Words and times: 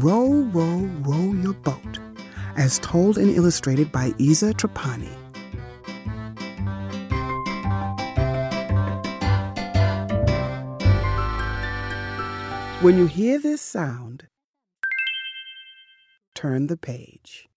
Row, 0.00 0.28
row, 0.52 0.90
row 1.06 1.32
your 1.32 1.54
boat, 1.54 1.98
as 2.54 2.78
told 2.80 3.16
and 3.16 3.34
illustrated 3.34 3.90
by 3.90 4.12
Iza 4.18 4.52
Trapani. 4.52 5.08
When 12.82 12.98
you 12.98 13.06
hear 13.06 13.38
this 13.38 13.62
sound, 13.62 14.26
turn 16.34 16.66
the 16.66 16.76
page. 16.76 17.48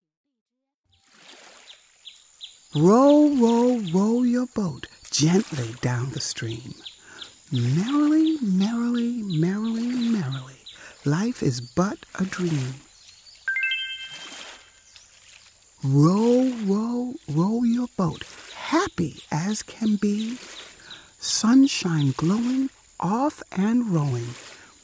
Row, 2.73 3.35
row, 3.35 3.81
row 3.91 4.23
your 4.23 4.47
boat 4.55 4.87
gently 5.11 5.75
down 5.81 6.11
the 6.11 6.21
stream. 6.21 6.73
Merrily, 7.51 8.37
merrily, 8.41 9.23
merrily, 9.23 9.48
life 11.09 11.41
is 11.41 11.59
but 11.59 11.97
a 12.19 12.23
dream. 12.23 12.75
Row, 15.83 16.53
row, 16.65 17.15
row 17.27 17.63
your 17.63 17.87
boat, 17.97 18.23
happy 18.55 19.23
as 19.31 19.63
can 19.63 19.95
be. 19.95 20.37
Sunshine 21.17 22.13
glowing, 22.15 22.69
off 22.99 23.41
and 23.51 23.89
rowing 23.89 24.35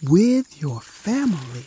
with 0.01 0.61
your 0.61 0.81
family. 0.81 1.65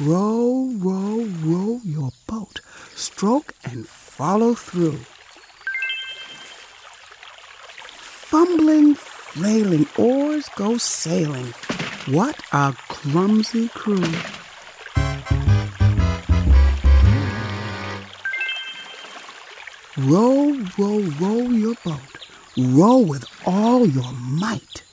Row, 0.00 0.70
row, 0.76 1.24
row 1.42 1.80
your 1.84 2.10
boat, 2.26 2.60
stroke 2.94 3.54
and 3.64 3.88
follow 3.88 4.54
through. 4.54 5.00
Fumbling, 8.30 8.94
flailing, 9.34 9.84
oars 9.98 10.48
go 10.54 10.78
sailing. 10.78 11.46
What 12.06 12.38
a 12.52 12.72
clumsy 12.86 13.68
crew! 13.68 14.04
Row, 19.98 20.56
row, 20.78 21.00
row 21.20 21.40
your 21.50 21.74
boat. 21.84 21.98
Row 22.56 22.98
with 22.98 23.24
all 23.44 23.84
your 23.88 24.12
might. 24.12 24.84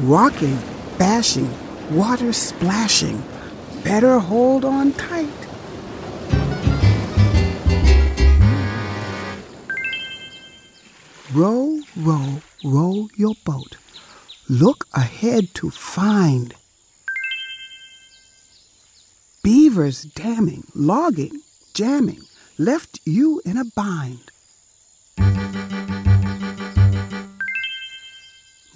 Rocking, 0.00 0.58
bashing, 0.98 1.52
water 1.92 2.32
splashing. 2.32 3.22
Better 3.84 4.18
hold 4.18 4.64
on 4.64 4.92
tight. 4.94 5.45
Row, 11.34 11.80
row, 11.96 12.40
row 12.64 13.08
your 13.16 13.34
boat. 13.44 13.76
Look 14.48 14.86
ahead 14.94 15.54
to 15.54 15.70
find 15.70 16.54
beavers 19.42 20.02
damming, 20.04 20.68
logging, 20.72 21.40
jamming, 21.74 22.22
left 22.58 23.00
you 23.04 23.42
in 23.44 23.56
a 23.56 23.64
bind. 23.64 24.30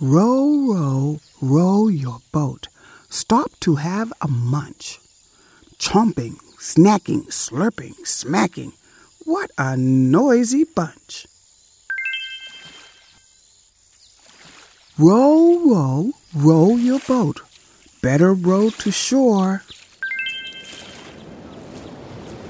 Row, 0.00 0.66
row, 0.66 1.20
row 1.40 1.86
your 1.86 2.18
boat. 2.32 2.66
Stop 3.08 3.52
to 3.60 3.76
have 3.76 4.12
a 4.20 4.26
munch. 4.26 4.98
Chomping, 5.78 6.38
snacking, 6.58 7.26
slurping, 7.28 8.04
smacking. 8.04 8.72
What 9.24 9.52
a 9.56 9.76
noisy 9.76 10.64
bunch. 10.64 11.28
Row, 15.00 15.58
row, 15.64 16.12
row 16.36 16.76
your 16.76 16.98
boat. 17.00 17.40
Better 18.02 18.34
row 18.34 18.68
to 18.68 18.92
shore. 18.92 19.62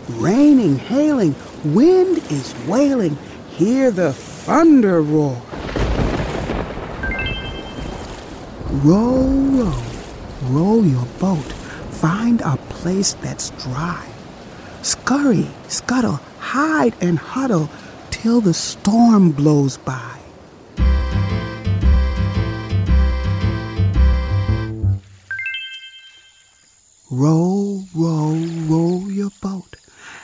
Raining, 0.08 0.76
hailing, 0.78 1.36
wind 1.64 2.18
is 2.28 2.52
wailing. 2.66 3.16
Hear 3.50 3.92
the 3.92 4.12
thunder 4.12 5.00
roar. 5.00 5.40
Row, 8.82 9.22
row, 9.54 9.82
row 10.42 10.82
your 10.82 11.06
boat. 11.20 11.52
Find 12.02 12.40
a 12.40 12.56
place 12.68 13.12
that's 13.12 13.50
dry. 13.62 14.04
Scurry, 14.82 15.46
scuttle, 15.68 16.18
hide 16.40 16.96
and 17.00 17.16
huddle 17.16 17.70
till 18.10 18.40
the 18.40 18.54
storm 18.54 19.30
blows 19.30 19.76
by. 19.76 20.19
Row, 27.12 27.82
row, 27.92 28.34
row 28.68 29.08
your 29.08 29.30
boat, 29.42 29.74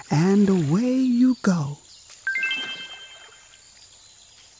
and 0.09 0.49
away 0.49 0.93
you 0.95 1.37
go. 1.43 1.79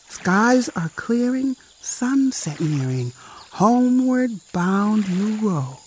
Skies 0.09 0.69
are 0.71 0.89
clearing, 0.97 1.55
sunset 1.81 2.61
nearing, 2.61 3.13
homeward 3.53 4.33
bound 4.53 5.07
you 5.07 5.37
row. 5.37 5.79